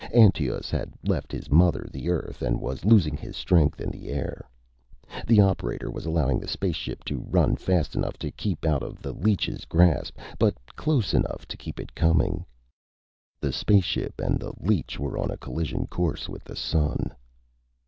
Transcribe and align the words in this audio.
Antaeus 0.15 0.71
had 0.71 0.91
left 1.05 1.31
his 1.31 1.51
mother, 1.51 1.87
the 1.93 2.09
Earth, 2.09 2.41
and 2.41 2.59
was 2.59 2.83
losing 2.85 3.15
his 3.15 3.37
strength 3.37 3.79
in 3.79 3.91
the 3.91 4.09
air. 4.09 4.49
The 5.27 5.39
operator 5.41 5.91
was 5.91 6.07
allowing 6.07 6.39
the 6.39 6.47
spaceship 6.47 7.03
to 7.03 7.19
run 7.29 7.55
fast 7.55 7.93
enough 7.93 8.17
to 8.17 8.31
keep 8.31 8.65
out 8.65 8.81
of 8.81 9.03
the 9.03 9.11
leech's 9.13 9.63
grasp, 9.65 10.17
but 10.39 10.55
close 10.75 11.13
enough 11.13 11.47
to 11.49 11.55
keep 11.55 11.79
it 11.79 11.93
coming. 11.93 12.47
The 13.39 13.53
spaceship 13.53 14.19
and 14.19 14.39
the 14.39 14.53
leech 14.57 14.97
were 14.97 15.19
on 15.19 15.29
a 15.29 15.37
collision 15.37 15.85
course 15.85 16.27
with 16.27 16.45
the 16.45 16.55
Sun. 16.55 17.13